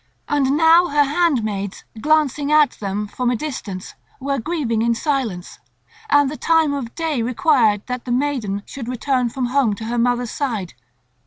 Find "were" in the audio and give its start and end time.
4.19-4.39